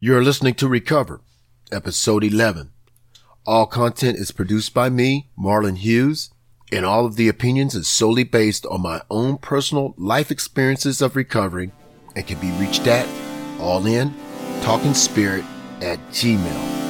[0.00, 1.22] You're listening to Recover,
[1.72, 2.70] episode 11.
[3.44, 6.30] All content is produced by me, Marlon Hughes,
[6.70, 11.16] and all of the opinions is solely based on my own personal life experiences of
[11.16, 11.72] recovery
[12.14, 13.08] and can be reached at
[13.58, 14.14] all in
[14.62, 15.44] talking spirit
[15.80, 16.87] at gmail.com.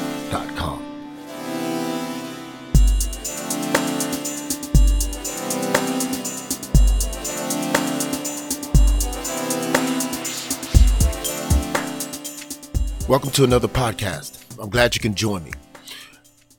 [13.08, 14.44] Welcome to another podcast.
[14.62, 15.52] I'm glad you can join me.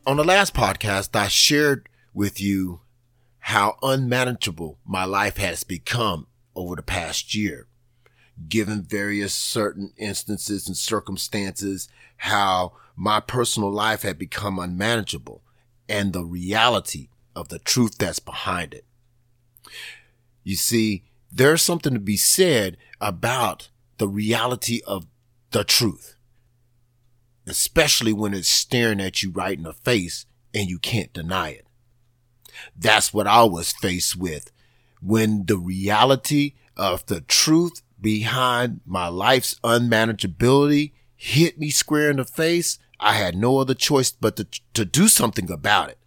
[0.07, 2.81] On the last podcast, I shared with you
[3.37, 7.67] how unmanageable my life has become over the past year,
[8.47, 15.43] given various certain instances and circumstances, how my personal life had become unmanageable
[15.87, 18.85] and the reality of the truth that's behind it.
[20.43, 25.05] You see, there's something to be said about the reality of
[25.51, 26.15] the truth
[27.49, 31.65] especially when it's staring at you right in the face and you can't deny it.
[32.75, 34.51] That's what I was faced with
[35.01, 42.25] when the reality of the truth behind my life's unmanageability hit me square in the
[42.25, 42.79] face.
[42.99, 45.97] I had no other choice but to, to do something about it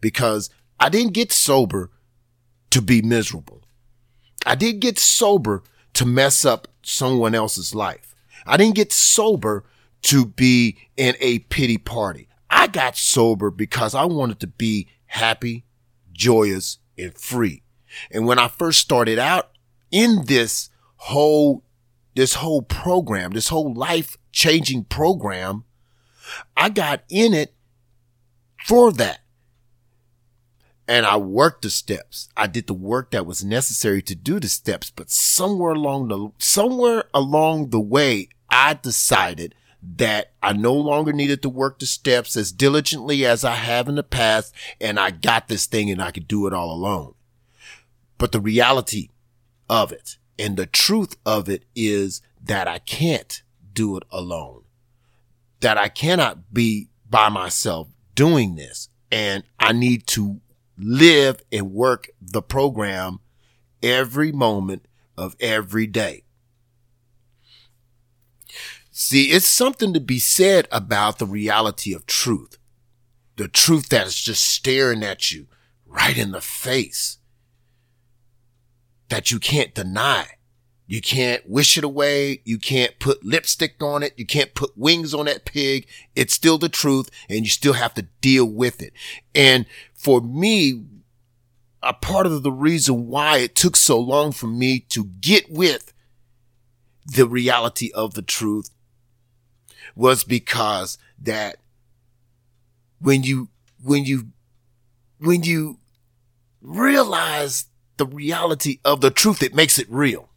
[0.00, 1.90] because I didn't get sober
[2.70, 3.62] to be miserable.
[4.46, 5.62] I did get sober
[5.94, 8.14] to mess up someone else's life.
[8.46, 9.64] I didn't get sober
[10.02, 12.28] to be in a pity party.
[12.48, 15.64] I got sober because I wanted to be happy,
[16.12, 17.62] joyous, and free.
[18.10, 19.50] And when I first started out
[19.90, 21.64] in this whole,
[22.14, 25.64] this whole program, this whole life changing program,
[26.56, 27.54] I got in it
[28.66, 29.20] for that.
[30.86, 32.28] And I worked the steps.
[32.36, 36.30] I did the work that was necessary to do the steps, but somewhere along the,
[36.38, 42.36] somewhere along the way, I decided that I no longer needed to work the steps
[42.36, 46.10] as diligently as I have in the past, and I got this thing and I
[46.10, 47.14] could do it all alone.
[48.18, 49.08] But the reality
[49.68, 53.42] of it and the truth of it is that I can't
[53.72, 54.64] do it alone.
[55.60, 58.88] That I cannot be by myself doing this.
[59.12, 60.40] And I need to
[60.78, 63.20] live and work the program
[63.82, 64.86] every moment
[65.16, 66.24] of every day.
[69.02, 72.58] See, it's something to be said about the reality of truth.
[73.36, 75.46] The truth that is just staring at you
[75.86, 77.16] right in the face
[79.08, 80.26] that you can't deny.
[80.86, 82.42] You can't wish it away.
[82.44, 84.12] You can't put lipstick on it.
[84.18, 85.88] You can't put wings on that pig.
[86.14, 88.92] It's still the truth and you still have to deal with it.
[89.34, 90.84] And for me,
[91.82, 95.94] a part of the reason why it took so long for me to get with
[97.06, 98.68] the reality of the truth
[99.94, 101.56] was because that
[103.00, 103.48] when you,
[103.82, 104.28] when you,
[105.18, 105.78] when you
[106.60, 110.30] realize the reality of the truth, it makes it real.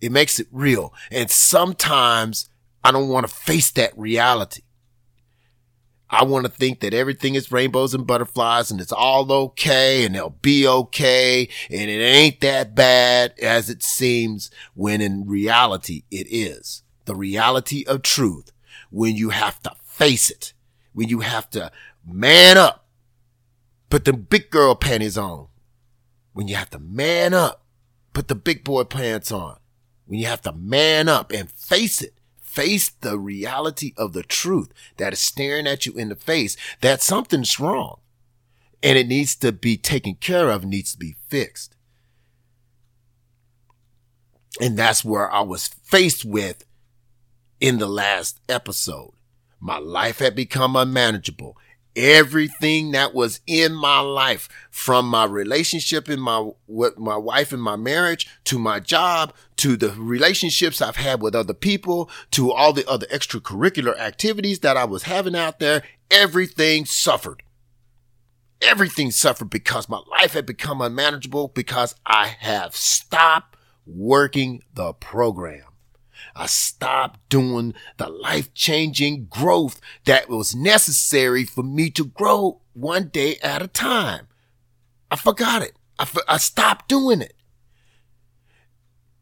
[0.00, 0.92] It makes it real.
[1.10, 2.48] And sometimes
[2.84, 4.62] I don't want to face that reality.
[6.10, 10.14] I want to think that everything is rainbows and butterflies and it's all okay and
[10.14, 16.26] they'll be okay and it ain't that bad as it seems when in reality it
[16.30, 18.52] is the reality of truth
[18.90, 20.52] when you have to face it,
[20.92, 21.72] when you have to
[22.06, 22.86] man up,
[23.90, 25.48] put the big girl panties on,
[26.34, 27.64] when you have to man up,
[28.12, 29.56] put the big boy pants on,
[30.06, 34.68] when you have to man up and face it, face the reality of the truth
[34.98, 38.00] that is staring at you in the face, that something's wrong.
[38.82, 41.74] And it needs to be taken care of, needs to be fixed.
[44.60, 46.64] And that's where I was faced with
[47.60, 49.12] in the last episode.
[49.60, 51.56] My life had become unmanageable.
[51.96, 57.60] Everything that was in my life, from my relationship in my with my wife and
[57.60, 62.72] my marriage, to my job, to the relationships I've had with other people, to all
[62.72, 67.42] the other extracurricular activities that I was having out there, everything suffered.
[68.62, 73.56] Everything suffered because my life had become unmanageable because I have stopped
[73.86, 75.67] working the program.
[76.34, 83.08] I stopped doing the life changing growth that was necessary for me to grow one
[83.08, 84.28] day at a time.
[85.10, 85.72] I forgot it.
[85.98, 87.34] I, I stopped doing it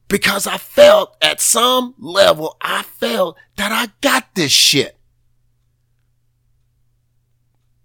[0.08, 4.96] because I felt at some level, I felt that I got this shit.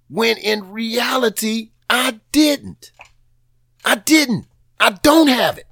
[0.08, 2.92] When in reality, I didn't.
[3.86, 4.48] I didn't.
[4.80, 5.68] I don't have it.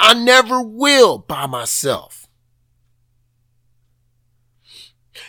[0.00, 2.26] I never will by myself.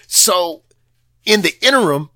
[0.08, 0.64] So
[1.26, 2.10] in the interim,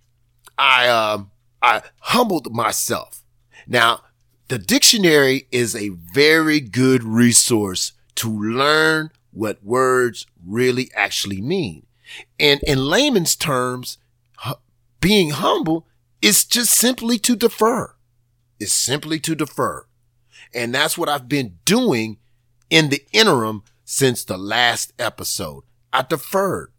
[0.57, 1.31] I, um,
[1.61, 3.23] I humbled myself.
[3.67, 4.03] Now,
[4.47, 11.85] the dictionary is a very good resource to learn what words really actually mean.
[12.39, 13.97] And in layman's terms,
[15.01, 15.87] being humble
[16.21, 17.95] is just simply to defer.
[18.59, 19.87] It's simply to defer.
[20.53, 22.17] And that's what I've been doing
[22.69, 25.63] in the interim since the last episode.
[25.93, 26.71] I deferred.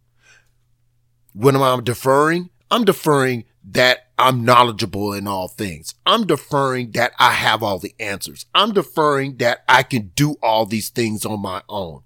[1.33, 2.51] When am I deferring?
[2.71, 5.95] I'm deferring that I'm knowledgeable in all things.
[6.05, 8.47] I'm deferring that I have all the answers.
[8.55, 12.03] I'm deferring that I can do all these things on my own.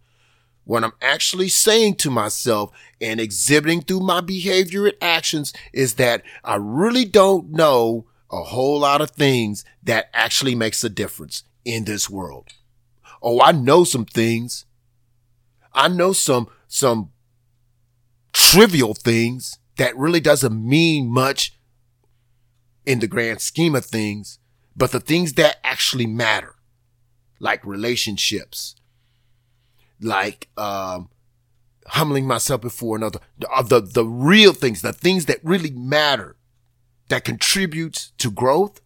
[0.64, 6.22] What I'm actually saying to myself and exhibiting through my behavior and actions is that
[6.44, 11.84] I really don't know a whole lot of things that actually makes a difference in
[11.84, 12.52] this world.
[13.22, 14.64] Oh, I know some things.
[15.72, 17.10] I know some, some
[18.32, 21.58] trivial things that really doesn't mean much
[22.86, 24.38] in the grand scheme of things,
[24.74, 26.54] but the things that actually matter,
[27.38, 28.74] like relationships,
[30.00, 31.10] like, um,
[31.86, 36.36] humbling myself before another, the, the, the real things, the things that really matter
[37.08, 38.80] that contributes to growth.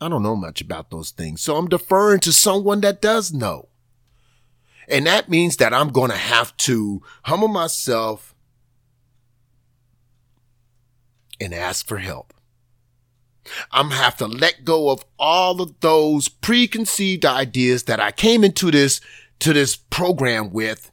[0.00, 1.40] I don't know much about those things.
[1.40, 3.69] So I'm deferring to someone that does know.
[4.90, 8.34] And that means that I'm going to have to humble myself
[11.40, 12.34] and ask for help.
[13.72, 18.70] I'm have to let go of all of those preconceived ideas that I came into
[18.70, 19.00] this,
[19.40, 20.90] to this program with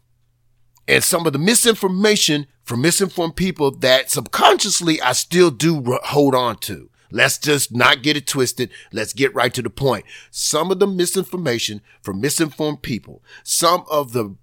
[0.88, 6.58] and some of the misinformation from misinformed people that subconsciously I still do hold on
[6.60, 6.90] to.
[7.12, 8.70] Let's just not get it twisted.
[8.92, 10.06] Let's get right to the point.
[10.32, 14.36] Some of the misinformation from misinformed people, some of the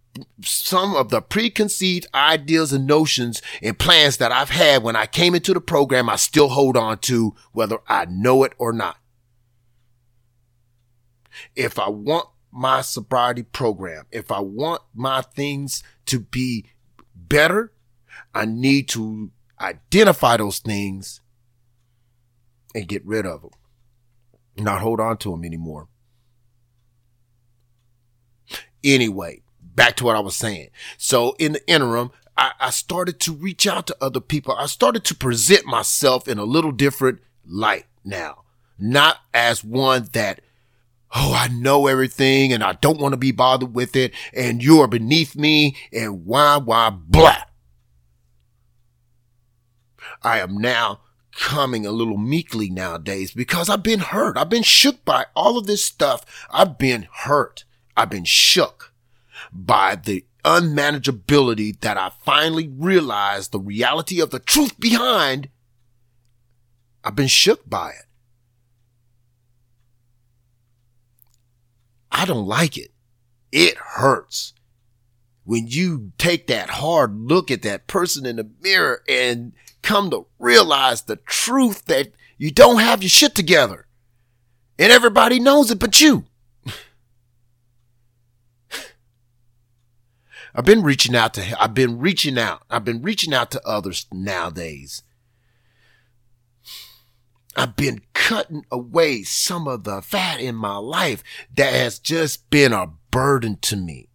[0.42, 5.34] some of the preconceived ideas and notions and plans that I've had when I came
[5.34, 8.96] into the program, I still hold on to whether I know it or not.
[11.56, 16.66] If I want my sobriety program, if I want my things to be
[17.16, 17.72] better,
[18.32, 21.20] I need to identify those things
[22.74, 23.50] and get rid of them,
[24.56, 25.88] not hold on to them anymore.
[28.82, 30.68] Anyway, back to what I was saying.
[30.98, 34.54] So in the interim, I, I, started to reach out to other people.
[34.54, 38.42] I started to present myself in a little different light now,
[38.78, 40.40] not as one that
[41.14, 44.88] oh, I know everything and I don't want to be bothered with it and you're
[44.88, 47.42] beneath me and why, why, blah.
[50.22, 51.00] I am now
[51.34, 54.36] coming a little meekly nowadays because I've been hurt.
[54.36, 56.24] I've been shook by all of this stuff.
[56.50, 57.64] I've been hurt.
[57.96, 58.92] I've been shook
[59.52, 65.48] by the unmanageability that I finally realized the reality of the truth behind.
[67.02, 68.06] I've been shook by it.
[72.10, 72.92] I don't like it.
[73.50, 74.52] It hurts.
[75.44, 79.52] When you take that hard look at that person in the mirror and
[79.84, 83.86] come to realize the truth that you don't have your shit together.
[84.78, 86.24] And everybody knows it but you.
[90.54, 92.62] I've been reaching out to, I've been reaching out.
[92.68, 95.02] I've been reaching out to others nowadays.
[97.54, 101.22] I've been cutting away some of the fat in my life
[101.54, 104.08] that has just been a burden to me.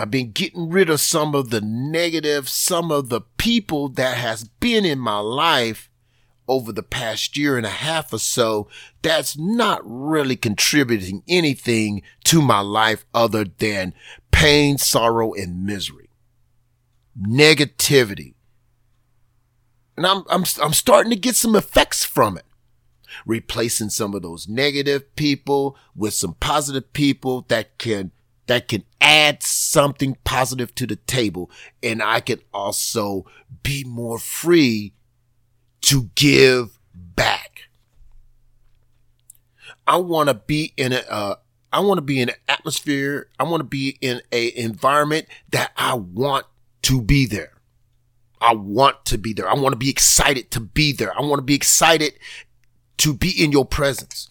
[0.00, 4.44] I've been getting rid of some of the negative, some of the people that has
[4.44, 5.90] been in my life
[6.46, 8.68] over the past year and a half or so
[9.02, 13.92] that's not really contributing anything to my life other than
[14.30, 16.08] pain, sorrow, and misery.
[17.20, 18.34] Negativity
[19.98, 22.44] and I'm, I'm, I'm starting to get some effects from it.
[23.26, 28.12] Replacing some of those negative people with some positive people that can,
[28.46, 31.50] that can add something positive to the table.
[31.82, 33.26] And I can also
[33.62, 34.94] be more free
[35.82, 37.62] to give back.
[39.86, 41.34] I want to be in a, uh,
[41.72, 43.28] I want to be in an atmosphere.
[43.38, 46.46] I want to be in a environment that I want
[46.82, 47.52] to be there.
[48.40, 49.48] I want to be there.
[49.48, 51.16] I want to be excited to be there.
[51.16, 52.14] I want to be excited
[52.98, 54.28] to be in your presence.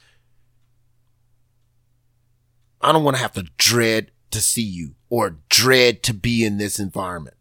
[2.81, 6.57] I don't want to have to dread to see you or dread to be in
[6.57, 7.35] this environment.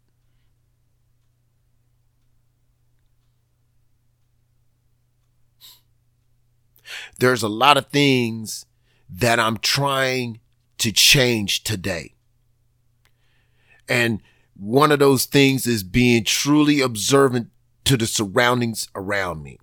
[7.19, 8.65] There's a lot of things
[9.09, 10.39] that I'm trying
[10.77, 12.13] to change today.
[13.89, 14.21] And
[14.55, 17.49] one of those things is being truly observant
[17.85, 19.57] to the surroundings around me.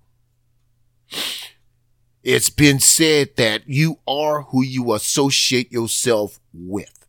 [2.23, 7.04] It's been said that you are who you associate yourself with.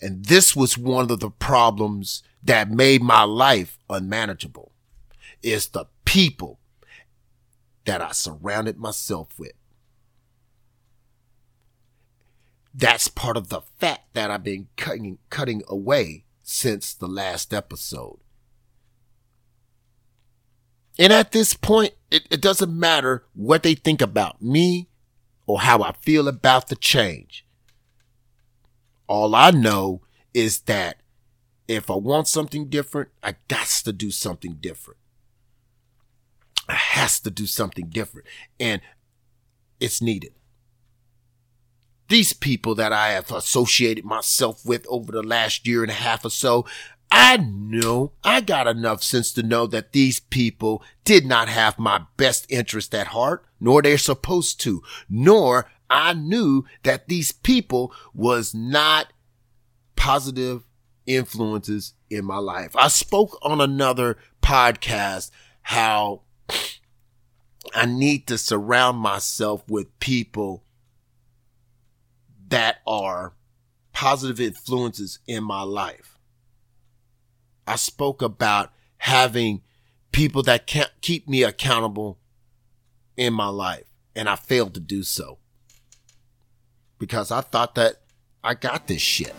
[0.00, 4.72] And this was one of the problems that made my life unmanageable
[5.42, 6.58] is the people
[7.84, 9.52] that I surrounded myself with.
[12.72, 18.18] That's part of the fat that I've been cutting, cutting away since the last episode.
[20.98, 24.88] And at this point, it, it doesn't matter what they think about me
[25.46, 27.44] or how I feel about the change.
[29.10, 30.02] All I know
[30.32, 31.02] is that
[31.66, 35.00] if I want something different, I got to do something different.
[36.68, 38.28] I has to do something different
[38.60, 38.80] and
[39.80, 40.32] it's needed.
[42.08, 46.24] These people that I have associated myself with over the last year and a half
[46.24, 46.64] or so,
[47.10, 52.02] I know I got enough sense to know that these people did not have my
[52.16, 58.54] best interest at heart, nor they're supposed to, nor I knew that these people was
[58.54, 59.12] not
[59.96, 60.64] positive
[61.04, 62.76] influences in my life.
[62.76, 65.30] I spoke on another podcast
[65.62, 66.22] how
[67.74, 70.64] I need to surround myself with people
[72.48, 73.34] that are
[73.92, 76.18] positive influences in my life.
[77.66, 79.62] I spoke about having
[80.12, 82.18] people that can't keep me accountable
[83.16, 85.38] in my life, and I failed to do so
[87.00, 87.96] because I thought that
[88.44, 89.34] I got this shit.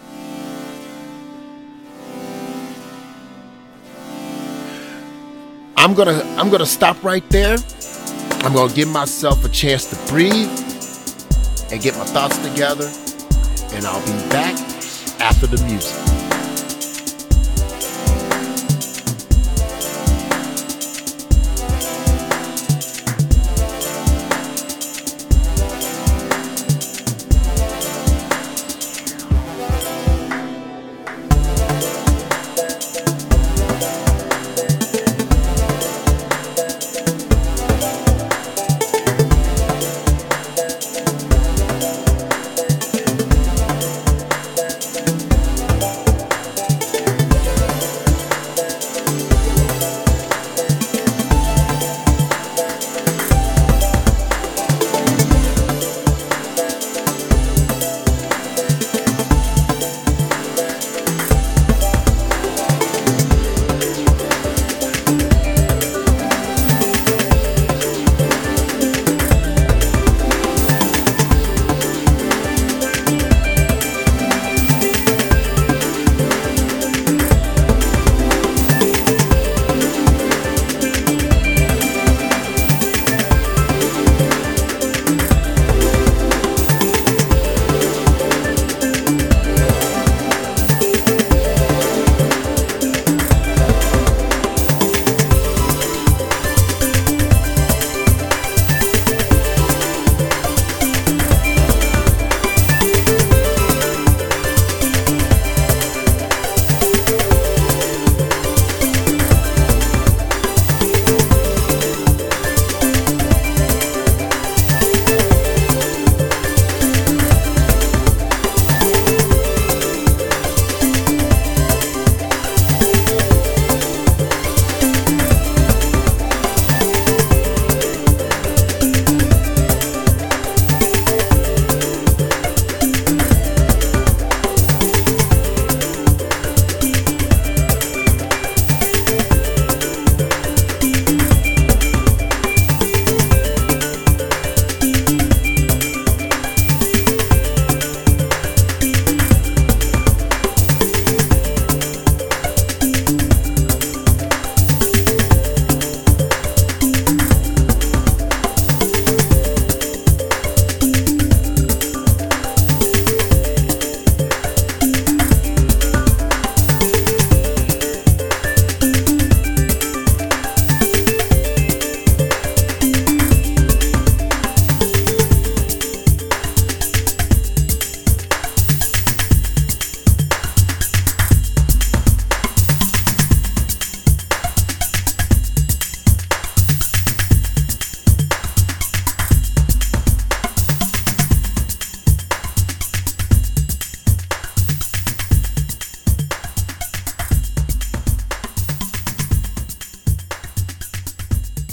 [5.78, 7.58] I'm gonna I'm gonna stop right there.
[8.44, 10.50] I'm gonna give myself a chance to breathe
[11.72, 12.90] and get my thoughts together,
[13.76, 14.60] and I'll be back
[15.22, 16.11] after the music.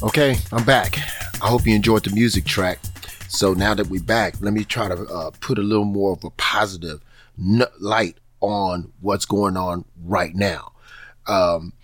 [0.08, 0.96] Okay, I'm back.
[1.42, 2.78] I hope you enjoyed the music track.
[3.28, 6.24] So now that we're back, let me try to uh, put a little more of
[6.24, 7.02] a positive
[7.36, 10.72] light on what's going on right now.
[11.26, 11.74] Um,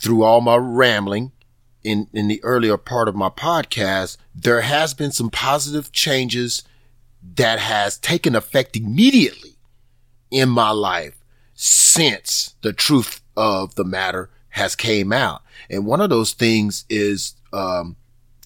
[0.00, 1.32] through all my rambling
[1.84, 6.62] in, in the earlier part of my podcast, there has been some positive changes
[7.34, 9.58] that has taken effect immediately
[10.30, 11.22] in my life
[11.52, 15.42] since the truth of the matter has came out.
[15.68, 17.96] And one of those things is, um,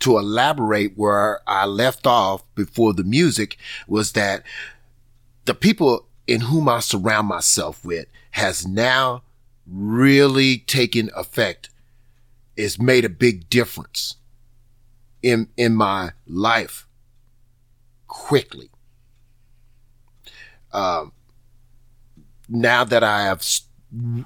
[0.00, 3.56] to elaborate where I left off before the music
[3.87, 4.42] was that
[5.44, 9.23] the people in whom I surround myself with has now
[9.66, 11.71] really taken effect.
[12.56, 14.16] It's made a big difference
[15.23, 16.87] in, in my life
[18.06, 18.71] quickly.
[20.73, 21.12] Um,
[22.49, 23.42] now that I have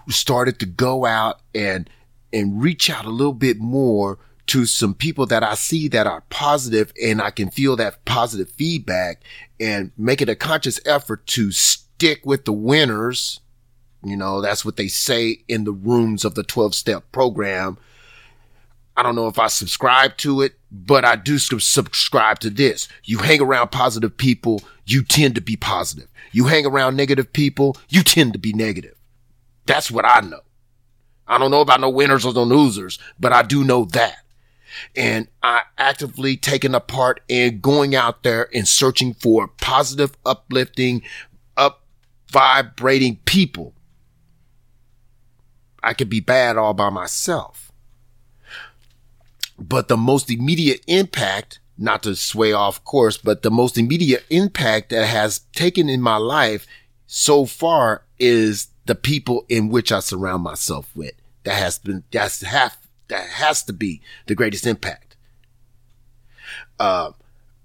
[0.09, 1.89] started to go out and
[2.33, 6.23] and reach out a little bit more to some people that I see that are
[6.31, 9.23] positive and I can feel that positive feedback
[9.59, 13.41] and make it a conscious effort to stick with the winners.
[14.05, 17.79] You know, that's what they say in the rooms of the 12 step program.
[18.97, 22.89] I don't know if I subscribe to it, but I do subscribe to this.
[23.05, 26.09] You hang around positive people, you tend to be positive.
[26.33, 28.95] You hang around negative people, you tend to be negative.
[29.67, 30.41] That's what I know.
[31.29, 34.19] I don't know about no winners or no losers, but I do know that.
[34.95, 41.03] And I actively taking a part in going out there and searching for positive, uplifting,
[41.57, 41.85] up
[42.31, 43.75] vibrating people.
[45.83, 47.71] I could be bad all by myself.
[49.59, 54.91] But the most immediate impact, not to sway off course, but the most immediate impact
[54.91, 56.67] that has taken in my life
[57.07, 61.13] so far is the people in which I surround myself with.
[61.45, 62.77] That has been, that's half,
[63.09, 65.17] that has to be the greatest impact.
[66.79, 67.13] Uh,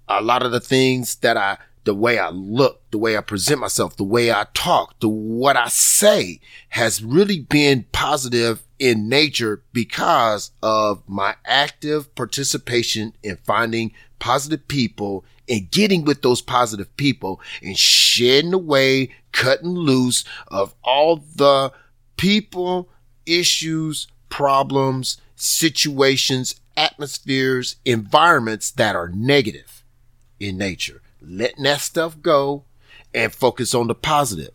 [0.08, 3.60] a lot of the things that I, the way I look, the way I present
[3.60, 9.62] myself, the way I talk, the what I say has really been positive in nature
[9.72, 17.40] because of my active participation in finding positive people and getting with those positive people
[17.62, 21.72] and shedding away, cutting loose of all the
[22.16, 22.88] people,
[23.26, 29.82] issues, problems, situations, atmospheres, environments that are negative
[30.38, 31.02] in nature.
[31.20, 32.64] Letting that stuff go
[33.12, 34.54] and focus on the positive.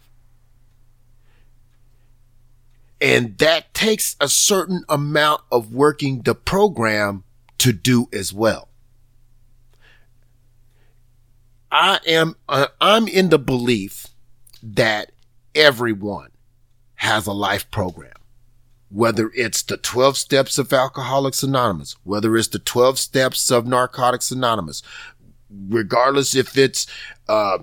[3.02, 7.26] And that takes a certain amount of working the program
[7.60, 8.69] to do as well.
[11.69, 14.08] I am, uh, I'm in the belief
[14.63, 15.12] that
[15.54, 16.32] everyone
[16.95, 18.17] has a life program.
[18.89, 24.32] Whether it's the 12 steps of Alcoholics Anonymous, whether it's the 12 steps of Narcotics
[24.32, 24.82] Anonymous,
[25.50, 26.88] regardless if it's,
[27.28, 27.60] uh,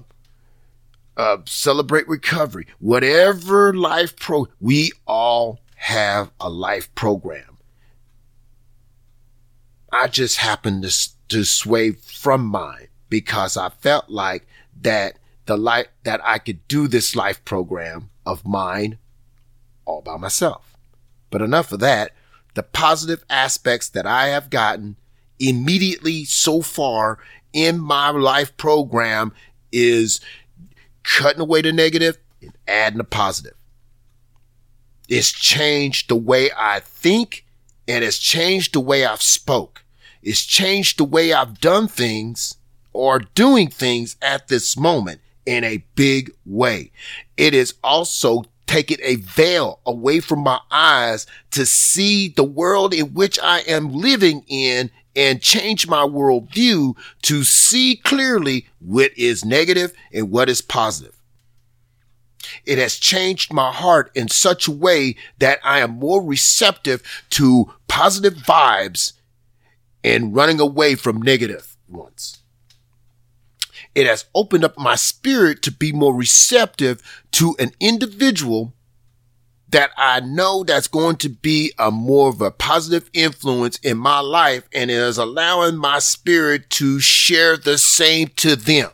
[1.16, 7.58] uh, celebrate recovery, whatever life pro, we all have a life program.
[9.92, 14.46] I just happened to, to sway from mine because I felt like
[14.80, 18.98] that the life that I could do this life program of mine
[19.84, 20.73] all by myself.
[21.34, 22.12] But enough of that.
[22.54, 24.94] The positive aspects that I have gotten
[25.40, 27.18] immediately so far
[27.52, 29.32] in my life program
[29.72, 30.20] is
[31.02, 33.56] cutting away the negative and adding the positive.
[35.08, 37.44] It's changed the way I think
[37.88, 39.82] and it's changed the way I've spoke.
[40.22, 42.58] It's changed the way I've done things
[42.92, 46.92] or doing things at this moment in a big way.
[47.36, 53.14] It is also taken a veil away from my eyes to see the world in
[53.14, 59.92] which I am living in and change my worldview to see clearly what is negative
[60.12, 61.14] and what is positive.
[62.66, 67.72] It has changed my heart in such a way that I am more receptive to
[67.88, 69.14] positive vibes
[70.02, 72.43] and running away from negative ones.
[73.94, 77.02] It has opened up my spirit to be more receptive
[77.32, 78.72] to an individual
[79.68, 84.20] that I know that's going to be a more of a positive influence in my
[84.20, 88.90] life and it is allowing my spirit to share the same to them.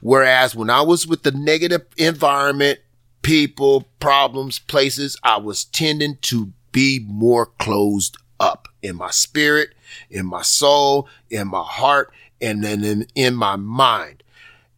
[0.00, 2.80] Whereas when I was with the negative environment,
[3.22, 9.70] people, problems, places, I was tending to be more closed up in my spirit,
[10.10, 14.22] in my soul, in my heart, and then in, in my mind.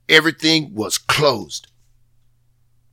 [0.09, 1.68] Everything was closed.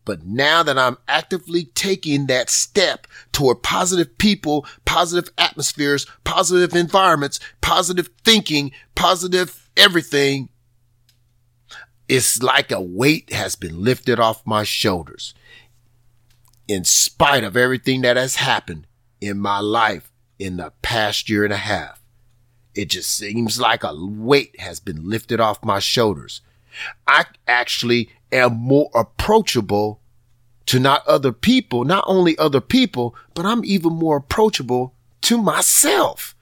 [0.06, 7.40] But now that I'm actively taking that step toward positive people, positive atmospheres, positive environments,
[7.62, 10.50] positive thinking, positive everything,
[12.08, 15.34] it's like a weight has been lifted off my shoulders.
[16.68, 18.86] In spite of everything that has happened
[19.20, 22.05] in my life in the past year and a half,
[22.76, 26.42] it just seems like a weight has been lifted off my shoulders.
[27.08, 30.02] I actually am more approachable
[30.66, 36.36] to not other people, not only other people, but I'm even more approachable to myself.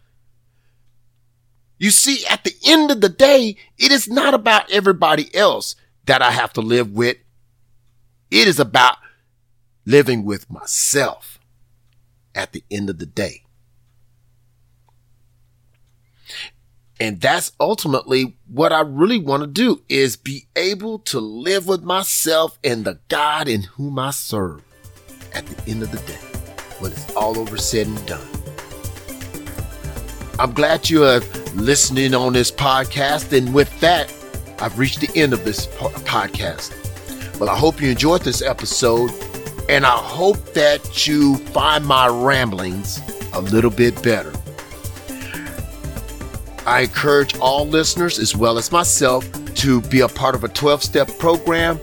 [1.77, 6.21] You see, at the end of the day, it is not about everybody else that
[6.21, 7.17] I have to live with.
[8.31, 8.97] It is about
[9.85, 11.39] living with myself
[12.33, 13.42] at the end of the day.
[17.03, 21.83] And that's ultimately what I really want to do is be able to live with
[21.83, 24.61] myself and the God in whom I serve
[25.33, 26.21] at the end of the day
[26.79, 28.25] when it's all over said and done.
[30.39, 31.19] I'm glad you are
[31.55, 33.37] listening on this podcast.
[33.37, 34.09] And with that,
[34.59, 36.71] I've reached the end of this podcast.
[37.37, 39.11] Well, I hope you enjoyed this episode
[39.67, 43.01] and I hope that you find my ramblings
[43.33, 44.31] a little bit better.
[46.65, 50.81] I encourage all listeners, as well as myself, to be a part of a 12
[50.81, 51.79] step program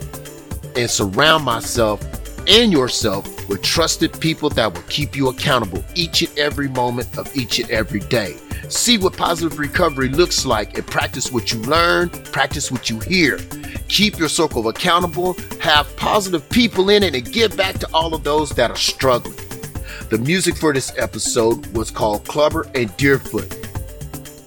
[0.75, 2.03] and surround myself
[2.49, 7.35] and yourself with trusted people that will keep you accountable each and every moment of
[7.37, 8.37] each and every day.
[8.69, 13.39] See what positive recovery looks like and practice what you learn, practice what you hear.
[13.89, 18.25] Keep your circle accountable, have positive people in it, and give back to all of
[18.25, 19.37] those that are struggling.
[20.09, 23.60] The music for this episode was called Clubber and Deerfoot